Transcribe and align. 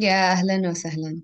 يا 0.00 0.32
أهلا 0.32 0.70
وسهلا. 0.70 1.22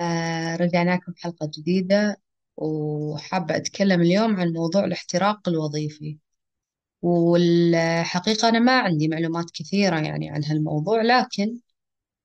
آه 0.00 0.56
رجعنا 0.56 0.90
لكم 0.96 1.14
حلقة 1.18 1.50
جديدة 1.58 2.22
وحابة 2.56 3.56
أتكلم 3.56 4.00
اليوم 4.02 4.36
عن 4.40 4.52
موضوع 4.52 4.84
الاحتراق 4.84 5.48
الوظيفي. 5.48 6.18
والحقيقة 7.02 8.48
أنا 8.48 8.58
ما 8.58 8.80
عندي 8.80 9.08
معلومات 9.08 9.50
كثيرة 9.54 10.00
يعني 10.00 10.30
عن 10.30 10.44
هالموضوع 10.44 11.02
لكن 11.02 11.58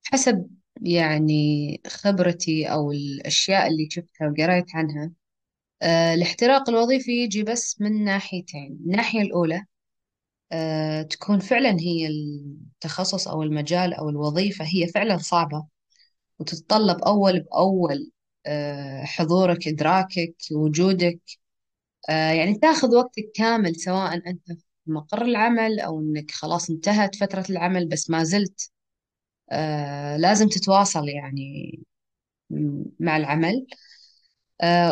حسب 0.06 0.50
يعني 0.84 1.82
خبرتي 1.88 2.68
أو 2.74 2.92
الأشياء 2.92 3.68
اللي 3.68 3.90
شفتها 3.92 4.30
وقريت 4.30 4.76
عنها 4.76 5.12
آه 5.84 6.14
الاحتراق 6.16 6.70
الوظيفي 6.70 7.12
يجي 7.24 7.44
بس 7.44 7.82
من 7.82 8.04
ناحيتين. 8.06 8.80
الناحية 8.86 9.22
الأولى 9.22 9.66
آه 10.54 11.02
تكون 11.04 11.40
فعلا 11.40 11.72
هي 11.82 12.08
التخصص 12.84 13.28
أو 13.28 13.44
المجال 13.44 13.94
أو 13.94 14.10
الوظيفة 14.10 14.66
هي 14.66 14.88
فعلا 14.88 15.18
صعبة 15.18 15.68
وتتطلب 16.40 17.00
أول 17.04 17.40
بأول 17.42 18.12
آه، 18.48 19.04
حضورك 19.06 19.68
إدراكك 19.68 20.36
وجودك. 20.54 21.20
آه، 22.10 22.32
يعني 22.34 22.56
تاخذ 22.60 22.96
وقتك 22.96 23.32
كامل 23.36 23.76
سواء 23.76 24.16
أنت 24.16 24.48
في 24.54 24.64
مقر 24.88 25.22
العمل 25.22 25.80
أو 25.80 26.00
أنك 26.02 26.32
خلاص 26.32 26.70
انتهت 26.70 27.16
فترة 27.16 27.46
العمل 27.50 27.88
بس 27.90 28.10
ما 28.10 28.24
زلت. 28.24 28.72
آه، 29.52 30.18
لازم 30.18 30.48
تتواصل 30.50 31.10
يعني 31.10 31.80
مع 33.00 33.18
العمل. 33.18 33.68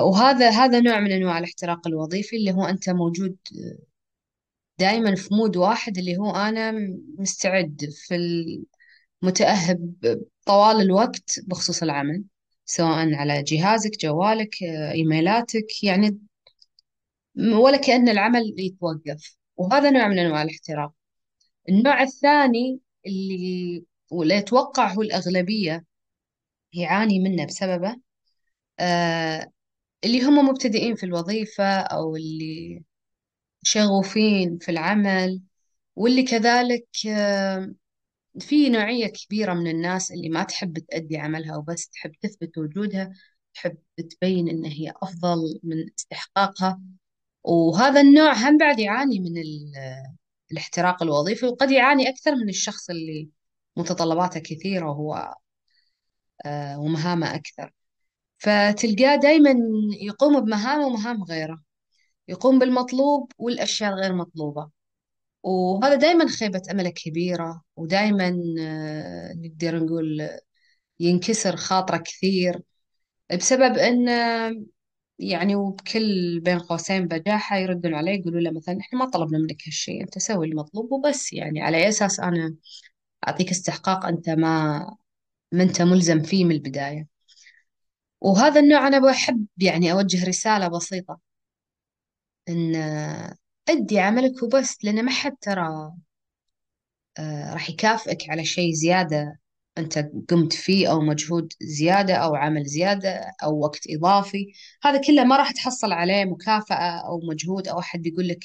وهذا 0.01 0.49
هذا 0.49 0.79
نوع 0.79 0.99
من 0.99 1.11
أنواع 1.11 1.37
الاحتراق 1.37 1.87
الوظيفي 1.87 2.35
اللي 2.35 2.51
هو 2.51 2.63
أنت 2.65 2.89
موجود 2.89 3.37
دائما 4.79 5.15
في 5.15 5.33
مود 5.33 5.57
واحد 5.57 5.97
اللي 5.97 6.17
هو 6.17 6.31
أنا 6.35 6.73
مستعد 7.19 7.89
في 7.91 8.15
متأهب 9.21 9.93
طوال 10.45 10.81
الوقت 10.81 11.39
بخصوص 11.47 11.83
العمل 11.83 12.23
سواء 12.65 13.13
على 13.13 13.43
جهازك 13.43 13.91
جوالك 14.01 14.63
إيميلاتك 14.63 15.83
يعني 15.83 16.19
ولا 17.37 17.77
كأن 17.77 18.09
العمل 18.09 18.55
يتوقف. 18.57 19.37
وهذا 19.57 19.89
نوع 19.91 20.07
من 20.07 20.19
أنواع 20.19 20.41
الاحتراق. 20.41 20.93
النوع 21.69 22.03
الثاني 22.03 22.79
اللي 23.07 23.85
ولا 24.11 24.37
يتوقع 24.37 24.93
هو 24.93 25.01
الأغلبية 25.01 25.85
يعاني 26.73 27.19
منه 27.19 27.45
بسببه 27.45 27.95
آه 28.79 29.51
اللي 30.05 30.21
هم 30.23 30.49
مبتدئين 30.49 30.95
في 30.95 31.05
الوظيفة 31.05 31.65
أو 31.81 32.15
اللي 32.15 32.83
شغوفين 33.67 34.57
في 34.57 34.71
العمل 34.71 35.41
واللي 35.95 36.23
كذلك 36.23 36.87
في 38.39 38.69
نوعية 38.69 39.07
كبيرة 39.07 39.53
من 39.53 39.67
الناس 39.67 40.11
اللي 40.11 40.29
ما 40.29 40.43
تحب 40.43 40.79
تأدي 40.79 41.17
عملها 41.17 41.57
وبس 41.57 41.89
تحب 41.89 42.11
تثبت 42.21 42.57
وجودها 42.57 43.13
تحب 43.53 43.77
تبين 43.97 44.49
إن 44.49 44.65
هي 44.65 44.93
أفضل 45.03 45.59
من 45.63 45.77
استحقاقها. 45.99 46.81
وهذا 47.43 48.01
النوع 48.01 48.33
هم 48.33 48.57
بعد 48.57 48.79
يعاني 48.79 49.19
من 49.19 49.37
ال- 49.37 49.73
الاحتراق 50.51 51.03
الوظيفي 51.03 51.45
وقد 51.45 51.71
يعاني 51.71 52.09
أكثر 52.09 52.35
من 52.35 52.49
الشخص 52.49 52.89
اللي 52.89 53.29
متطلباته 53.77 54.39
كثيرة 54.39 54.85
وهو 54.89 55.33
آه، 56.45 56.79
ومهامه 56.79 57.35
أكثر. 57.35 57.71
فتلقاه 58.37 59.15
دايما 59.15 59.55
يقوم 60.01 60.39
بمهام 60.45 60.81
ومهام 60.83 61.23
غيره. 61.23 61.66
يقوم 62.27 62.59
بالمطلوب 62.59 63.31
والأشياء 63.37 63.93
الغير 63.93 64.13
مطلوبة. 64.15 64.69
وهذا 65.43 65.95
دايما 65.95 66.27
خيبة 66.29 66.61
أمله 66.71 66.89
كبيرة 66.89 67.63
ودايما 67.77 68.43
آه، 68.61 69.33
نقدر 69.33 69.85
نقول 69.85 70.29
ينكسر 70.99 71.55
خاطرة 71.57 71.97
كثير 71.97 72.61
بسبب 73.33 73.77
أن 73.77 74.09
يعني 75.19 75.55
وبكل 75.55 76.39
بين 76.39 76.59
قوسين 76.59 77.07
بجاحة 77.07 77.57
يردون 77.57 77.93
عليه 77.95 78.19
يقولوا 78.19 78.41
له 78.41 78.51
مثلا 78.51 78.79
إحنا 78.79 78.99
ما 78.99 79.05
طلبنا 79.09 79.37
منك 79.39 79.67
هالشيء 79.67 80.01
أنت 80.03 80.17
سوي 80.19 80.47
المطلوب 80.47 80.91
وبس. 80.91 81.33
يعني 81.33 81.61
على 81.61 81.77
أي 81.77 81.89
أساس 81.89 82.19
أنا 82.19 82.55
أعطيك 83.27 83.49
استحقاق 83.51 84.05
أنت 84.05 84.29
ما 84.29 84.79
ما 85.53 85.63
أنت 85.63 85.81
ملزم 85.81 86.23
فيه 86.23 86.45
من 86.45 86.51
البداية. 86.51 87.07
وهذا 88.21 88.59
النوع 88.59 88.87
أنا 88.87 88.99
بحب 88.99 89.45
يعني 89.57 89.91
أوجه 89.91 90.27
رسالة 90.27 90.67
بسيطة. 90.67 91.19
إن 92.49 92.75
أدي 93.69 93.99
عملك 93.99 94.43
وبس 94.43 94.77
لأن 94.83 95.05
ما 95.05 95.11
حد 95.11 95.37
ترى 95.41 95.91
آه، 97.19 97.53
راح 97.53 97.69
يكافئك 97.69 98.29
على 98.29 98.45
شيء 98.45 98.73
زيادة 98.73 99.39
أنت 99.77 99.99
قمت 100.29 100.53
فيه 100.53 100.91
أو 100.91 101.01
مجهود 101.01 101.53
زيادة 101.61 102.15
أو 102.15 102.35
عمل 102.35 102.65
زيادة 102.65 103.31
أو 103.43 103.59
وقت 103.59 103.79
إضافي. 103.89 104.53
هذا 104.83 105.01
كله 105.07 105.23
ما 105.23 105.37
راح 105.37 105.51
تحصل 105.51 105.91
عليه 105.93 106.25
مكافأة 106.25 107.07
أو 107.07 107.19
مجهود 107.29 107.67
أو 107.67 107.79
أحد 107.79 108.05
يقول 108.07 108.27
لك 108.27 108.39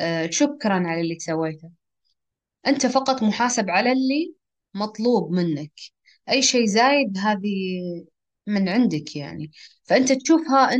آه، 0.00 0.30
شكرا 0.30 0.74
على 0.88 1.00
اللي 1.00 1.18
سويته. 1.20 1.70
أنت 2.66 2.86
فقط 2.86 3.22
محاسب 3.22 3.70
على 3.70 3.92
اللي 3.92 4.34
مطلوب 4.74 5.32
منك. 5.32 5.72
أي 6.30 6.42
شيء 6.42 6.66
زايد 6.66 7.18
هذه 7.18 7.48
من 8.46 8.68
عندك 8.68 9.16
يعني. 9.16 9.52
فأنت 9.84 10.12
تشوفها 10.12 10.70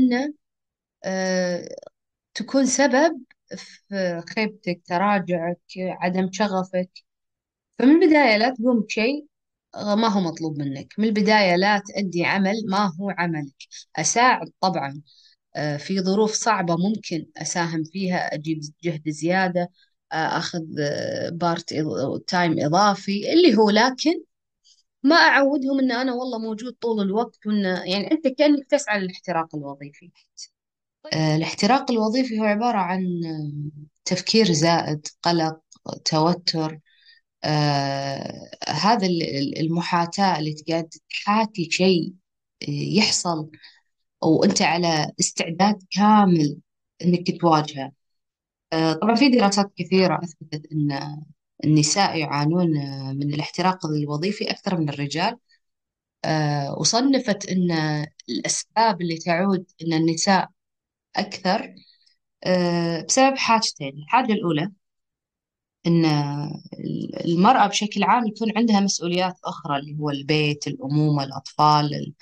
آه، 1.05 1.69
تكون 2.35 2.67
سبب 2.67 3.23
في 3.89 4.23
خيبتك 4.37 4.83
تراجعك 4.87 5.61
عدم 5.79 6.29
شغفك. 6.33 6.91
فمن 7.79 8.03
البداية 8.03 8.37
لا 8.39 8.55
تقوم 8.55 8.81
بشيء 8.81 9.27
ما 9.77 10.09
هو 10.09 10.21
مطلوب 10.21 10.59
منك. 10.59 10.95
من 10.99 11.05
البداية 11.09 11.57
لا 11.57 11.79
تأدي 11.89 12.25
عمل 12.25 12.55
ما 12.71 12.93
هو 13.01 13.11
عملك. 13.11 13.55
أساعد 13.97 14.53
طبعا 14.61 15.03
آه، 15.57 15.77
في 15.77 16.01
ظروف 16.03 16.33
صعبة 16.35 16.77
ممكن 16.77 17.27
أساهم 17.37 17.85
فيها 17.85 18.35
أجيب 18.35 18.61
جهد 18.85 19.11
زيادة 19.11 19.71
آه، 20.13 20.17
أخذ 20.39 20.63
آه، 20.81 21.31
part 21.31 21.75
time 22.29 22.61
إضافي 22.61 23.33
اللي 23.35 23.57
هو 23.59 23.71
لكن 23.71 24.25
ما 25.03 25.17
أعودهم 25.17 25.79
أن 25.81 25.93
أنا 25.93 26.13
والله 26.15 26.39
موجود 26.39 26.73
طول 26.73 27.01
الوقت 27.03 27.47
وأن 27.47 27.65
يعني 27.65 28.11
أنت 28.13 28.29
كأنك 28.29 28.67
تسعى 28.71 29.01
للاحتراق 29.01 29.55
الوظيفي. 29.57 30.11
آه، 31.13 31.37
الاحتراق 31.37 31.91
الوظيفي 31.91 32.41
هو 32.41 32.45
عبارة 32.45 32.79
عن 32.79 33.05
آه، 33.25 33.87
تفكير 34.05 34.53
زائد 34.53 35.07
قلق 35.23 35.61
توتر 36.05 36.79
آه 37.45 38.51
هذا 38.69 39.07
ال- 39.07 39.23
ال- 39.23 39.61
المحاتاة 39.61 40.39
اللي 40.39 40.55
تقعد 40.55 40.91
تحاتي 41.11 41.69
شيء 41.73 42.15
يحصل 42.69 43.51
وأنت 44.23 44.63
على 44.63 45.13
استعداد 45.21 45.83
كامل 45.93 46.59
إنك 47.05 47.41
تواجهه. 47.41 47.93
آه 48.73 48.93
طبعا 48.95 49.15
في 49.15 49.29
دراسات 49.31 49.73
كثيرة 49.77 50.21
أثبتت 50.25 50.73
أن 50.73 51.19
النساء 51.65 52.19
يعانون 52.19 52.77
آه، 52.79 53.13
من 53.13 53.35
الاحتراق 53.35 53.87
الوظيفي 53.87 54.51
أكثر 54.51 54.79
من 54.81 54.89
الرجال. 54.89 55.39
آه 56.25 56.75
وصنفت 56.79 57.47
أن 57.47 57.73
الأسباب 58.29 59.01
اللي 59.01 59.19
تعود 59.19 59.67
أن 59.83 59.93
النساء 59.93 60.51
أكثر. 61.17 61.75
آه 62.45 63.03
بسبب 63.03 63.39
حاجتين. 63.39 63.99
الحاجة 63.99 64.33
الأولى 64.33 64.73
إن 65.87 66.05
المرأة 67.25 67.67
بشكل 67.67 68.03
عام 68.05 68.27
يكون 68.27 68.53
عندها 68.57 68.81
مسؤوليات 68.81 69.35
أخرى 69.45 69.79
اللي 69.79 69.99
هو 70.01 70.11
البيت 70.11 70.67
الأمومة 70.67 71.25
الأطفال 71.25 72.15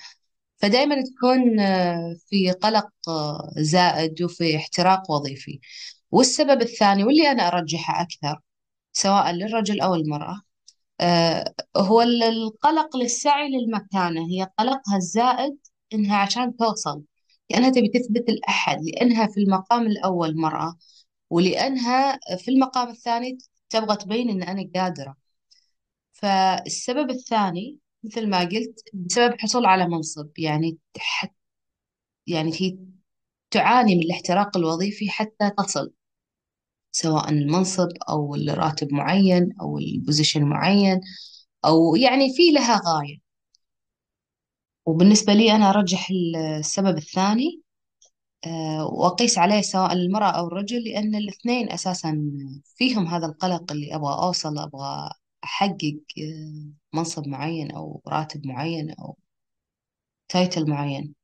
فدائما 0.57 0.95
تكون 1.03 1.59
آه، 1.59 2.15
في 2.27 2.51
قلق 2.51 2.89
آه، 3.09 3.51
زائد 3.57 4.21
وفي 4.23 4.57
احتراق 4.57 5.11
وظيفي. 5.11 5.59
والسبب 6.11 6.61
الثاني 6.61 7.03
واللي 7.03 7.31
أنا 7.31 7.47
أرجحه 7.47 8.01
أكثر 8.03 8.41
سواء 8.93 9.31
للرجل 9.31 9.81
أو 9.81 9.95
المرأة 9.95 10.41
هو 11.77 12.01
ال- 12.01 12.23
القلق 12.23 12.97
للسعي 12.97 13.49
للمكانة. 13.49 14.21
هي 14.27 14.47
قلقها 14.59 14.97
الزائد 14.97 15.57
إنها 15.93 16.17
عشان 16.17 16.57
توصل 16.57 17.03
لأنها 17.51 17.69
تبي 17.71 17.87
تثبت 17.89 18.29
الأحد 18.29 18.77
لأنها 18.83 19.27
في 19.27 19.39
المقام 19.41 19.87
الأول 19.87 20.37
مرأة 20.41 20.77
ولأنها 21.29 22.19
في 22.37 22.51
المقام 22.51 22.89
الثاني 22.89 23.37
تبغى 23.69 23.97
تبين 23.97 24.29
إن 24.29 24.43
أنا 24.43 24.69
قادرة. 24.75 25.17
فالسبب 26.13 27.09
الثاني 27.09 27.79
مثل 28.03 28.29
ما 28.29 28.39
قلت 28.39 28.79
بسبب 28.93 29.35
حصول 29.39 29.65
على 29.65 29.87
منصب 29.87 30.29
يعني 30.37 30.77
ح- 30.97 31.33
يعني 32.27 32.51
هي 32.61 32.77
تعاني 33.51 33.95
من 33.95 34.01
الاحتراق 34.03 34.57
الوظيفي 34.57 35.09
حتى 35.09 35.51
تصل 35.57 35.93
سواء 36.91 37.29
المنصب 37.29 37.89
أو 38.09 38.35
الراتب 38.35 38.93
معين 38.93 39.49
أو 39.61 39.77
البوزيشن 39.77 40.43
معين 40.43 41.01
أو 41.65 41.95
يعني 41.95 42.33
في 42.35 42.51
لها 42.51 42.81
غاية. 42.87 43.17
وبالنسبة 44.85 45.33
لي 45.33 45.51
أنا 45.55 45.69
أرجح 45.69 46.07
السبب 46.59 46.97
الثاني 46.97 47.61
آه، 48.45 48.85
وأقيس 48.85 49.37
عليه 49.37 49.61
سواء 49.61 49.93
المرأة 49.93 50.31
أو 50.31 50.47
الرجل 50.47 50.83
لأن 50.83 51.15
الاثنين 51.15 51.71
أساسا 51.71 52.31
فيهم 52.75 53.07
هذا 53.07 53.25
القلق 53.27 53.71
اللي 53.71 53.95
أبغى 53.95 54.13
أوصل 54.13 54.57
أبغى 54.59 55.09
أحقق 55.43 55.99
آه، 56.19 56.71
منصب 56.93 57.27
معين 57.27 57.71
أو 57.71 58.01
راتب 58.07 58.47
معين 58.47 58.91
أو 58.91 59.17
تايتل 60.29 60.69
معين. 60.69 61.15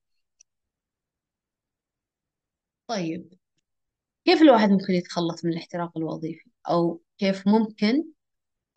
طيب 2.88 3.33
كيف 4.25 4.42
الواحد 4.42 4.69
ممكن 4.69 4.94
يتخلص 4.94 5.45
من 5.45 5.51
الاحتراق 5.54 5.98
الوظيفي؟ 5.98 6.50
أو 6.69 7.01
كيف 7.18 7.48
ممكن 7.48 8.04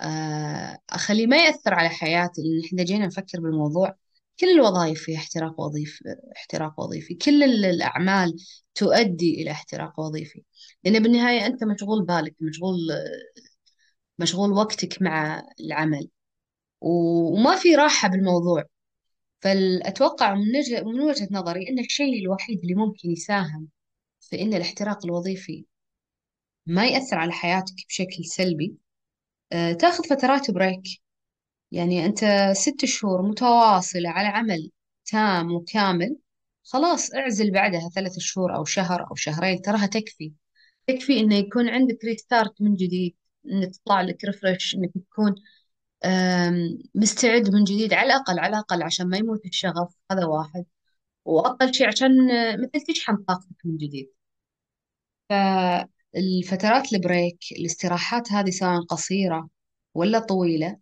آه، 0.00 0.78
أخليه 0.90 1.26
ما 1.26 1.36
يأثر 1.36 1.74
على 1.74 1.88
حياتي 1.88 2.42
لأن 2.42 2.64
إحنا 2.66 2.82
جينا 2.84 3.06
نفكر 3.06 3.40
بالموضوع 3.40 3.96
كل 4.40 4.46
الوظائف 4.50 5.02
فيها 5.02 5.18
احتراق 5.18 5.60
وظيفي 5.60 6.04
احتراق 6.36 6.80
وظيفي. 6.80 7.14
كل 7.14 7.42
ال- 7.44 7.64
الأعمال 7.64 8.36
تؤدي 8.74 9.42
إلى 9.42 9.50
احتراق 9.50 10.00
وظيفي. 10.00 10.42
لأن 10.84 11.02
بالنهاية 11.02 11.46
أنت 11.46 11.64
مشغول 11.64 12.04
بالك 12.06 12.36
مشغول 12.40 12.76
مشغول 14.18 14.50
وقتك 14.52 15.02
مع 15.02 15.42
العمل. 15.60 16.08
وما 16.82 17.56
في 17.56 17.76
راحة 17.76 18.08
بالموضوع. 18.08 18.64
فأتوقع 19.42 20.34
من 20.34 20.42
من 20.86 21.00
وجهة 21.00 21.28
نظري 21.32 21.68
أن 21.68 21.78
الشيء 21.80 22.20
الوحيد 22.22 22.60
اللي 22.60 22.74
ممكن 22.74 23.10
يساهم 23.12 23.68
في 24.20 24.42
أن 24.42 24.54
الاحتراق 24.54 25.06
الوظيفي 25.06 25.66
ما 26.66 26.86
يأثر 26.86 27.16
على 27.18 27.32
حياتك 27.32 27.74
بشكل 27.88 28.24
سلبي 28.24 28.74
آه، 29.52 29.72
تأخذ 29.72 30.04
فترات 30.04 30.50
بريك. 30.50 30.82
يعني 31.72 32.06
أنت 32.06 32.20
ست 32.56 32.84
شهور 32.84 33.22
متواصلة 33.22 34.10
على 34.10 34.28
عمل 34.28 34.70
تام 35.06 35.52
وكامل 35.54 36.16
خلاص 36.64 37.14
اعزل 37.14 37.50
بعدها 37.52 37.88
ثلاث 37.94 38.18
شهور 38.18 38.56
أو 38.56 38.64
شهر 38.64 39.06
أو 39.10 39.14
شهرين 39.14 39.62
تراها 39.62 39.86
تكفي. 39.86 40.32
تكفي 40.86 41.20
إنه 41.20 41.34
يكون 41.34 41.68
عندك 41.68 42.04
restart 42.04 42.62
من 42.62 42.74
جديد 42.76 43.16
إنه 43.46 43.66
تطلع 43.66 44.00
لك 44.02 44.24
refresh 44.24 44.74
إنك 44.74 44.90
تكون 44.94 45.34
مستعد 46.94 47.50
من 47.54 47.64
جديد 47.64 47.92
على 47.94 48.06
الأقل 48.06 48.38
على 48.38 48.48
الأقل 48.48 48.82
عشان 48.82 49.06
ما 49.08 49.16
يموت 49.16 49.46
الشغف 49.46 49.94
هذا 50.10 50.24
واحد. 50.26 50.64
وأقل 51.24 51.74
شيء 51.74 51.88
عشان 51.88 52.30
آه، 52.30 52.56
مثل 52.56 52.86
تشحن 52.94 53.16
طاقتك 53.16 53.56
من 53.64 53.76
جديد. 53.76 54.10
فالفترات 55.28 56.92
ال 56.92 57.00
break 57.00 57.38
الاستراحات 57.52 58.32
هذه 58.32 58.50
سواء 58.50 58.80
قصيرة 58.80 59.48
ولا 59.94 60.18
طويلة 60.18 60.78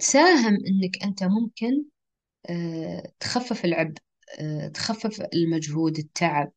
تساهم 0.00 0.54
إنك 0.66 1.02
أنت 1.04 1.24
ممكن 1.24 1.84
آه، 2.50 3.12
تخفف 3.20 3.64
العبء 3.64 3.94
آه، 4.40 4.68
تخفف 4.68 5.20
المجهود 5.34 5.98
التعب. 5.98 6.52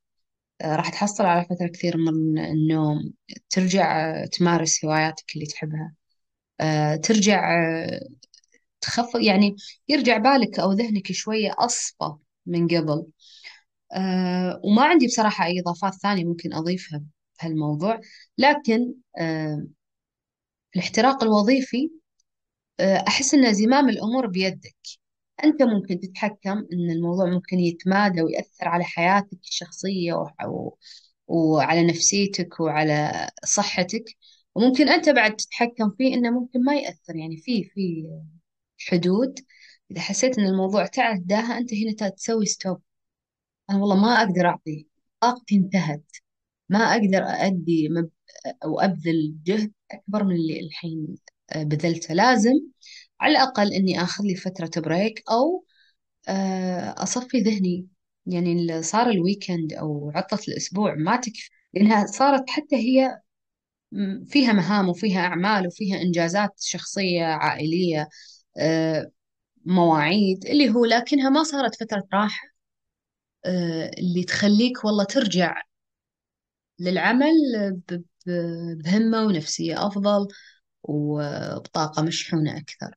آه، 0.62 0.78
راح 0.78 0.90
تحصل 0.90 1.26
على 1.26 1.46
فترة 1.46 1.68
كثير 1.68 1.98
من 1.98 2.40
النوم. 2.40 3.14
ترجع 3.52 4.12
آه، 4.24 4.26
تمارس 4.28 4.86
هواياتك 4.86 5.26
اللي 5.36 5.46
تحبها. 5.48 5.96
آه، 6.62 6.96
ترجع 6.96 7.58
آه، 7.86 8.02
تخفف 8.82 9.16
يعني 9.22 9.56
يرجع 9.90 10.18
بالك 10.18 10.60
أو 10.60 10.72
ذهنك 10.74 11.12
شوية 11.12 11.56
أصفى 11.60 12.16
من 12.46 12.68
قبل. 12.68 13.08
آه، 13.96 14.62
وما 14.64 14.84
عندي 14.86 15.08
بصراحة 15.08 15.46
أي 15.46 15.60
إضافات 15.62 15.94
ثانية 15.96 16.26
ممكن 16.26 16.54
أضيفها 16.54 17.04
بهالموضوع. 17.42 18.00
لكن 18.38 18.94
آه، 19.20 19.68
الاحتراق 20.76 21.24
الوظيفي 21.24 21.78
آه، 21.88 21.97
أحس 22.81 23.33
أن 23.33 23.53
زمام 23.53 23.89
الأمور 23.89 24.27
بيدك. 24.27 24.75
أنت 25.44 25.62
ممكن 25.63 26.00
تتحكم 26.00 26.51
أن 26.74 26.91
الموضوع 26.91 27.25
ممكن 27.25 27.59
يتمادى 27.59 28.21
ويأثر 28.21 28.68
على 28.68 28.83
حياتك 28.83 29.39
الشخصية 29.44 30.13
وح- 30.13 30.45
و- 30.47 30.77
وعلى 31.27 31.88
نفسيتك 31.88 32.59
وعلى 32.59 33.27
صحتك. 33.45 34.06
وممكن 34.56 34.89
أنت 34.89 35.09
بعد 35.09 35.35
تتحكم 35.35 35.91
فيه 35.97 36.13
إنه 36.15 36.31
ممكن 36.39 36.63
ما 36.63 36.75
يأثر 36.75 37.15
يعني 37.15 37.38
في 37.38 37.63
في 37.63 38.07
حدود. 38.89 39.39
إذا 39.91 40.01
حسيت 40.01 40.39
إن 40.39 40.45
الموضوع 40.45 40.85
تعداها 40.85 41.57
أنت 41.57 41.74
هنا 41.74 42.09
تسوي 42.09 42.45
ستوب 42.45 42.81
أنا 43.69 43.79
والله 43.79 43.95
ما 44.01 44.07
أقدر 44.07 44.47
أعطي. 44.47 44.88
طاقتي 45.21 45.56
انتهت. 45.56 46.06
ما 46.69 46.79
أقدر 46.79 47.19
أؤدي 47.19 47.89
مب... 47.89 48.09
أو 48.65 48.79
أبذل 48.79 49.38
جهد 49.44 49.74
أكبر 49.91 50.24
من 50.24 50.35
اللي 50.35 50.59
الحين 50.59 51.18
بذلته 51.56 52.14
لازم. 52.14 52.54
على 53.20 53.32
الأقل 53.32 53.74
إني 53.74 54.02
آخذ 54.04 54.24
لي 54.24 54.36
فترة 54.36 54.72
break 54.81 55.24
أو 55.32 55.66
آه، 56.30 56.96
أصفي 56.98 57.40
ذهني. 57.42 57.88
يعني 58.28 58.84
صار 58.84 59.10
ال 59.12 59.19
weekend 59.19 59.74
أو 59.74 60.12
عطلة 60.16 60.40
الأسبوع 60.50 60.96
ما 60.96 61.16
تكفي 61.18 61.50
لأنها 61.74 62.06
صارت 62.08 62.50
حتى 62.50 62.76
هي 62.76 63.22
فيها 64.28 64.54
مهام 64.54 64.90
وفيها 64.90 65.20
أعمال 65.22 65.68
وفيها 65.68 66.02
إنجازات 66.02 66.54
شخصية 66.60 67.26
عائلية 67.26 68.10
آه، 68.58 69.12
مواعيد 69.66 70.46
اللي 70.46 70.70
هو 70.70 70.86
لكنها 70.86 71.30
ما 71.30 71.44
صارت 71.44 71.76
فترة 71.76 72.04
راحة 72.14 72.48
آه، 73.46 73.92
اللي 74.00 74.24
تخليك 74.24 74.86
والله 74.86 75.04
ترجع 75.04 75.62
للعمل 76.80 77.34
بهمة 78.84 79.26
ونفسية 79.26 79.88
أفضل. 79.88 80.28
وبطاقة 80.88 82.01
مشحونة 82.04 82.57
أكثر. 82.57 82.95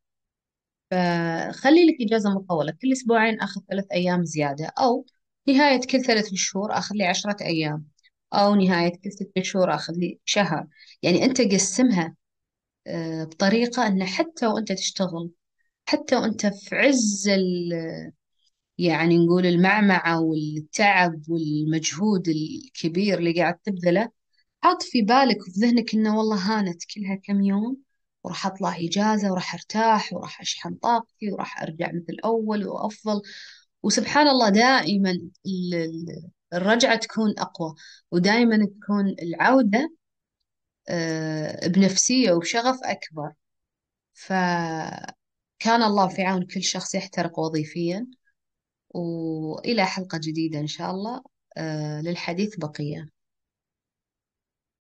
فخلي 0.91 1.87
لك 1.87 1.97
إجازة 2.01 2.31
مطولة 2.31 2.73
كل 2.83 2.93
أسبوعين 2.93 3.41
أخذ 3.41 3.61
ثلاث 3.71 3.87
أيام 3.93 4.25
زيادة 4.25 4.67
أو 4.79 5.07
نهاية 5.49 5.81
كل 5.81 6.01
ثلاث 6.05 6.35
شهور 6.35 6.73
أخذ 6.79 6.95
لي 6.95 7.05
عشرة 7.07 7.37
أيام 7.43 7.87
أو 8.35 8.55
نهاية 8.55 8.93
كل 9.05 9.13
ست 9.13 9.33
شهور 9.43 9.75
أخذ 9.75 9.93
لي 9.95 10.19
شهر. 10.25 10.67
يعني 11.03 11.25
أنت 11.25 11.41
قسمها 11.41 12.17
آه، 12.87 13.25
بطريقة 13.25 13.87
أن 13.87 14.05
حتى 14.07 14.47
وأنت 14.47 14.73
تشتغل 14.73 15.31
حتى 15.87 16.17
وأنت 16.17 16.47
في 16.47 16.77
عز 16.77 17.29
ال- 17.29 18.13
يعني 18.79 19.19
نقول 19.19 19.47
المعمعة 19.47 20.21
والتعب 20.21 21.23
والمجهود 21.29 22.29
الكبير 22.29 23.19
اللي 23.19 23.33
قاعد 23.43 23.55
تبذله 23.59 24.11
حط 24.65 24.83
في 24.83 25.03
بالك 25.03 25.37
وفي 25.41 25.61
ذهنك 25.61 25.95
إنه 25.95 26.19
والله 26.19 26.37
هانت 26.37 26.85
كلها 26.95 27.17
كم 27.17 27.41
يوم 27.43 27.77
وراح 28.25 28.47
أطلع 28.47 28.77
إجازة 28.77 29.33
وراح 29.33 29.55
أرتاح 29.55 30.13
وراح 30.13 30.41
أشحن 30.41 30.75
طاقتي 30.75 31.33
وراح 31.33 31.63
أرجع 31.63 31.89
مثل 31.93 32.17
أول 32.25 32.67
وأفضل. 32.67 33.23
وسبحان 33.83 34.29
الله 34.29 34.49
دائما 34.49 35.11
ال- 35.47 35.75
ال- 35.75 36.31
الرجعة 36.55 36.97
تكون 36.97 37.35
أقوى 37.39 37.75
ودائما 38.11 38.57
تكون 38.67 39.15
العودة 39.23 39.95
آه، 40.89 41.67
بنفسية 41.69 42.33
وبشغف 42.33 42.79
أكبر. 42.85 43.33
فكان 44.15 45.83
الله 45.83 46.09
في 46.09 46.23
عون 46.23 46.47
كل 46.47 46.63
شخص 46.63 46.95
يحترق 46.95 47.39
وظيفيا 47.39 48.07
وإلى 48.91 49.87
حلقة 49.87 50.19
جديدة 50.25 50.61
إن 50.61 50.67
شاء 50.67 50.91
الله 50.91 51.23
آه، 51.57 52.01
للحديث 52.03 52.57
بقية. 52.57 53.09